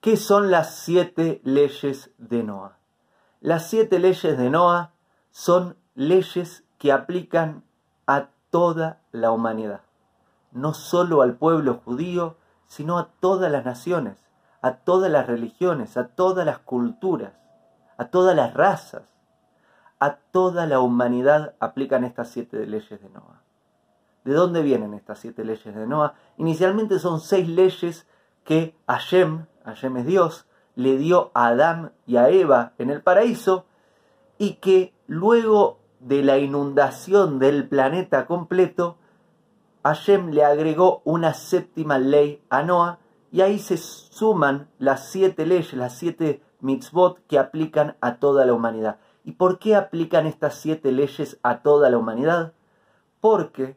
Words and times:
¿Qué 0.00 0.16
son 0.16 0.50
las 0.50 0.76
siete 0.76 1.42
leyes 1.44 2.10
de 2.16 2.42
Noah? 2.42 2.78
Las 3.42 3.68
siete 3.68 3.98
leyes 3.98 4.38
de 4.38 4.48
Noah 4.48 4.92
son 5.30 5.76
leyes 5.94 6.64
que 6.78 6.90
aplican 6.90 7.64
a 8.06 8.28
toda 8.48 9.02
la 9.12 9.30
humanidad, 9.30 9.82
no 10.52 10.72
solo 10.72 11.20
al 11.20 11.34
pueblo 11.36 11.82
judío, 11.84 12.38
sino 12.66 12.98
a 12.98 13.10
todas 13.20 13.52
las 13.52 13.66
naciones, 13.66 14.16
a 14.62 14.76
todas 14.76 15.10
las 15.10 15.26
religiones, 15.26 15.98
a 15.98 16.08
todas 16.08 16.46
las 16.46 16.60
culturas, 16.60 17.34
a 17.98 18.06
todas 18.06 18.34
las 18.34 18.54
razas, 18.54 19.02
a 19.98 20.16
toda 20.16 20.64
la 20.64 20.80
humanidad 20.80 21.56
aplican 21.60 22.04
estas 22.04 22.30
siete 22.30 22.66
leyes 22.66 23.02
de 23.02 23.10
Noah. 23.10 23.42
¿De 24.24 24.32
dónde 24.32 24.62
vienen 24.62 24.94
estas 24.94 25.18
siete 25.18 25.44
leyes 25.44 25.74
de 25.74 25.86
Noah? 25.86 26.14
Inicialmente 26.38 26.98
son 26.98 27.20
seis 27.20 27.46
leyes 27.46 28.06
que 28.44 28.74
Hashem, 28.86 29.44
Hashem 29.70 29.96
es 29.98 30.06
Dios, 30.06 30.46
le 30.76 30.96
dio 30.96 31.30
a 31.34 31.48
Adán 31.48 31.92
y 32.06 32.16
a 32.16 32.28
Eva 32.28 32.72
en 32.78 32.90
el 32.90 33.02
paraíso 33.02 33.66
y 34.38 34.54
que 34.54 34.94
luego 35.06 35.78
de 36.00 36.22
la 36.22 36.38
inundación 36.38 37.38
del 37.38 37.68
planeta 37.68 38.26
completo, 38.26 38.96
Hashem 39.84 40.30
le 40.30 40.44
agregó 40.44 41.02
una 41.04 41.34
séptima 41.34 41.98
ley 41.98 42.42
a 42.48 42.62
Noah 42.62 42.98
y 43.32 43.42
ahí 43.42 43.58
se 43.58 43.76
suman 43.76 44.68
las 44.78 45.10
siete 45.10 45.46
leyes, 45.46 45.74
las 45.74 45.96
siete 45.96 46.42
mitzvot 46.60 47.18
que 47.26 47.38
aplican 47.38 47.96
a 48.00 48.16
toda 48.16 48.44
la 48.44 48.52
humanidad. 48.52 48.98
¿Y 49.24 49.32
por 49.32 49.58
qué 49.58 49.76
aplican 49.76 50.26
estas 50.26 50.54
siete 50.54 50.92
leyes 50.92 51.38
a 51.42 51.62
toda 51.62 51.90
la 51.90 51.98
humanidad? 51.98 52.52
Porque 53.20 53.76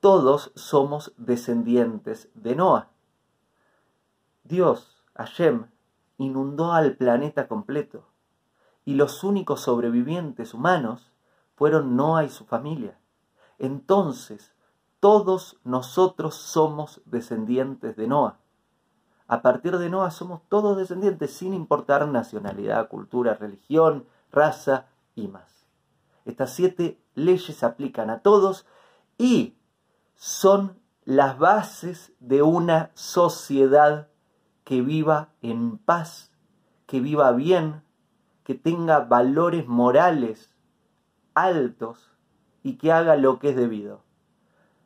todos 0.00 0.52
somos 0.54 1.12
descendientes 1.16 2.28
de 2.34 2.54
Noah. 2.54 2.90
Dios, 4.44 4.93
Hashem, 5.14 5.66
inundó 6.18 6.72
al 6.72 6.96
planeta 6.96 7.48
completo 7.48 8.06
y 8.84 8.94
los 8.94 9.24
únicos 9.24 9.62
sobrevivientes 9.62 10.54
humanos 10.54 11.12
fueron 11.54 11.96
Noah 11.96 12.24
y 12.24 12.28
su 12.28 12.44
familia. 12.44 12.98
Entonces, 13.58 14.54
todos 15.00 15.58
nosotros 15.64 16.34
somos 16.34 17.00
descendientes 17.04 17.96
de 17.96 18.06
Noah. 18.06 18.38
A 19.26 19.42
partir 19.42 19.78
de 19.78 19.88
Noah 19.88 20.10
somos 20.10 20.42
todos 20.48 20.76
descendientes 20.76 21.32
sin 21.32 21.54
importar 21.54 22.06
nacionalidad, 22.08 22.88
cultura, 22.88 23.34
religión, 23.34 24.06
raza 24.30 24.86
y 25.14 25.28
más. 25.28 25.66
Estas 26.24 26.52
siete 26.52 27.00
leyes 27.14 27.62
aplican 27.62 28.10
a 28.10 28.20
todos 28.20 28.66
y 29.18 29.56
son 30.14 30.78
las 31.04 31.38
bases 31.38 32.12
de 32.18 32.42
una 32.42 32.90
sociedad 32.94 34.08
que 34.64 34.82
viva 34.82 35.28
en 35.42 35.78
paz, 35.78 36.32
que 36.86 37.00
viva 37.00 37.30
bien, 37.32 37.82
que 38.44 38.54
tenga 38.54 39.00
valores 39.00 39.66
morales 39.66 40.54
altos 41.34 42.10
y 42.62 42.74
que 42.74 42.92
haga 42.92 43.16
lo 43.16 43.38
que 43.38 43.50
es 43.50 43.56
debido. 43.56 44.02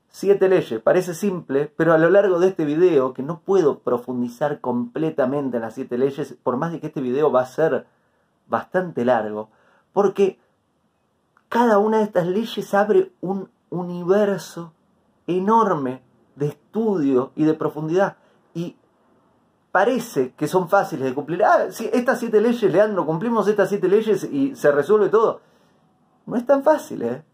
Siete 0.09 0.49
leyes, 0.49 0.81
parece 0.81 1.15
simple, 1.15 1.73
pero 1.77 1.93
a 1.93 1.99
lo 1.99 2.11
largo 2.11 2.39
de 2.39 2.49
este 2.49 2.65
video, 2.65 3.13
que 3.13 3.23
no 3.23 3.41
puedo 3.41 3.81
profundizar 3.81 4.61
completamente 4.61 5.59
en 5.59 5.63
las 5.63 5.75
siete 5.75 5.99
leyes, 5.99 6.37
por 6.43 6.57
más 6.57 6.73
de 6.73 6.81
que 6.81 6.89
este 6.89 7.03
video 7.03 7.31
va 7.31 7.43
a 7.43 7.47
ser 7.47 7.87
bastante 8.47 9.05
largo, 9.05 9.51
porque 9.93 10.39
cada 11.49 11.79
una 11.79 11.99
de 11.99 12.05
estas 12.05 12.27
leyes 12.27 12.75
abre 12.75 13.13
un 13.21 13.51
universo 13.71 14.73
enorme 15.27 16.03
de 16.37 16.49
estudio 16.49 17.33
y 17.37 17.45
de 17.45 17.55
profundidad. 17.55 18.17
Y 18.55 18.77
parece 19.79 20.33
que 20.33 20.49
son 20.49 20.69
fáciles 20.69 21.05
de 21.05 21.15
cumplir. 21.15 21.45
Ah, 21.45 21.67
estas 21.69 22.19
siete 22.19 22.41
leyes, 22.41 22.61
Leandro, 22.65 23.07
cumplimos 23.07 23.47
estas 23.47 23.69
siete 23.69 23.87
leyes 23.87 24.25
y 24.25 24.57
se 24.57 24.73
resuelve 24.73 25.09
todo. 25.09 25.41
No 26.27 26.35
es 26.35 26.45
tan 26.45 26.65
fácil, 26.65 27.03
¿eh? 27.03 27.25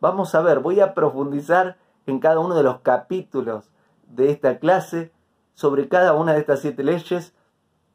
Vamos 0.00 0.32
a 0.36 0.40
ver, 0.40 0.60
voy 0.60 0.78
a 0.78 0.94
profundizar 0.94 1.76
en 2.06 2.20
cada 2.20 2.38
uno 2.38 2.54
de 2.54 2.62
los 2.62 2.82
capítulos 2.82 3.72
de 4.06 4.30
esta 4.30 4.60
clase 4.60 5.12
sobre 5.54 5.88
cada 5.88 6.14
una 6.14 6.34
de 6.34 6.38
estas 6.38 6.60
siete 6.60 6.84
leyes. 6.84 7.34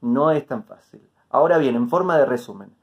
No 0.01 0.31
es 0.31 0.45
tan 0.45 0.65
fácil. 0.65 1.09
Ahora 1.29 1.57
bien, 1.57 1.77
en 1.77 1.87
forma 1.87 2.17
de 2.17 2.25
resumen, 2.25 2.75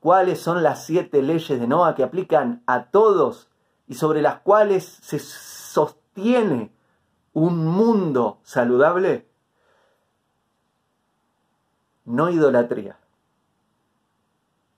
¿cuáles 0.00 0.40
son 0.40 0.64
las 0.64 0.84
siete 0.84 1.22
leyes 1.22 1.60
de 1.60 1.68
Noah 1.68 1.94
que 1.94 2.02
aplican 2.02 2.64
a 2.66 2.86
todos 2.86 3.48
y 3.86 3.94
sobre 3.94 4.22
las 4.22 4.40
cuales 4.40 4.84
se 4.84 5.20
sostiene 5.20 6.72
un 7.32 7.64
mundo 7.64 8.40
saludable? 8.42 9.28
No 12.04 12.28
idolatría. 12.30 12.98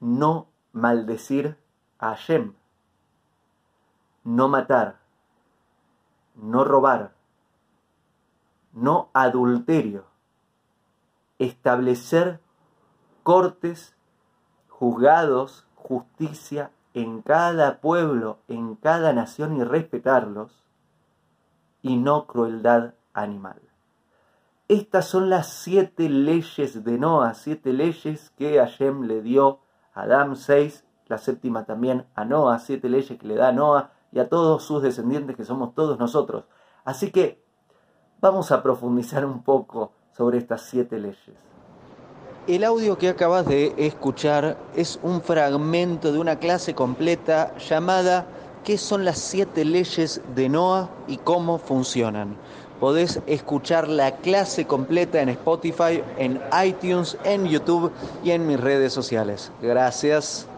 No 0.01 0.49
maldecir 0.73 1.59
a 1.99 2.15
Hashem. 2.15 2.55
No 4.23 4.49
matar. 4.49 4.99
No 6.37 6.65
robar. 6.65 7.13
No 8.73 9.09
adulterio. 9.13 10.05
Establecer 11.39 12.41
cortes, 13.23 13.97
juzgados, 14.69 15.67
justicia 15.75 16.71
en 16.95 17.23
cada 17.23 17.81
pueblo, 17.81 18.39
en 18.49 18.75
cada 18.77 19.13
nación 19.13 19.57
y 19.57 19.65
respetarlos, 19.65 20.65
y 21.83 21.97
no 21.97 22.27
crueldad 22.27 22.95
animal. 23.13 23.61
Estas 24.69 25.07
son 25.07 25.31
las 25.31 25.47
siete 25.47 26.09
leyes 26.09 26.83
de 26.83 26.99
Noah, 26.99 27.35
siete 27.35 27.73
leyes 27.73 28.33
que 28.37 28.59
Hashem 28.59 29.03
le 29.03 29.23
dio 29.23 29.61
a 29.95 30.03
Adán 30.03 30.35
6, 30.35 30.85
la 31.07 31.19
séptima 31.19 31.67
también 31.67 32.07
a 32.17 32.25
Noah, 32.25 32.59
siete 32.59 32.89
leyes 32.89 33.17
que 33.17 33.29
le 33.29 33.37
da 33.37 33.49
a 33.49 33.53
Noah 33.53 33.93
y 34.11 34.19
a 34.19 34.29
todos 34.29 34.65
sus 34.65 34.83
descendientes 34.83 35.37
que 35.37 35.45
somos 35.45 35.73
todos 35.77 36.01
nosotros. 36.01 36.47
Así 36.85 37.13
que 37.13 37.41
vamos 38.21 38.51
a 38.51 38.65
profundizar 38.65 39.25
un 39.25 39.45
poco 39.45 39.93
sobre 40.11 40.39
estas 40.39 40.63
siete 40.63 40.99
leyes. 40.99 41.37
El 42.49 42.65
audio 42.65 42.99
que 42.99 43.09
acabas 43.09 43.47
de 43.47 43.73
escuchar 43.77 44.59
es 44.75 44.99
un 45.05 45.21
fragmento 45.21 46.11
de 46.11 46.19
una 46.19 46.41
clase 46.41 46.75
completa 46.75 47.57
llamada 47.59 48.27
¿Qué 48.67 48.79
son 48.79 49.05
las 49.05 49.19
siete 49.19 49.65
leyes 49.65 50.21
de 50.35 50.49
Noah 50.49 50.91
y 51.07 51.19
cómo 51.19 51.59
funcionan? 51.59 52.37
Podés 52.81 53.21
escuchar 53.29 53.87
la 53.87 54.17
clase 54.17 54.67
completa 54.67 55.23
en 55.23 55.29
Spotify, 55.29 56.03
en 56.19 56.41
iTunes, 56.67 57.17
en 57.23 57.47
YouTube 57.47 57.93
y 58.25 58.33
en 58.33 58.45
mis 58.49 58.59
redes 58.59 58.93
sociales. 58.93 59.53
Gracias. 59.63 60.49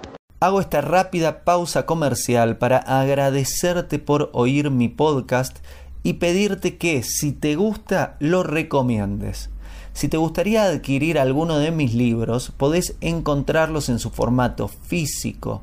Hago 0.41 0.63
esta 0.63 0.81
rápida 0.81 1.45
pausa 1.45 1.85
comercial 1.85 2.57
para 2.57 2.79
agradecerte 2.79 3.99
por 3.99 4.31
oír 4.33 4.71
mi 4.71 4.89
podcast 4.89 5.59
y 6.03 6.15
pedirte 6.15 6.79
que 6.79 7.03
si 7.03 7.33
te 7.33 7.57
gusta 7.57 8.17
lo 8.21 8.43
recomiendes. 8.43 9.51
Si 9.93 10.09
te 10.09 10.17
gustaría 10.17 10.65
adquirir 10.65 11.19
alguno 11.19 11.59
de 11.59 11.73
mis 11.73 11.93
libros, 11.93 12.55
podés 12.57 12.97
encontrarlos 13.03 13.91
en 13.91 13.99
su 13.99 14.09
formato 14.09 14.67
físico 14.69 15.63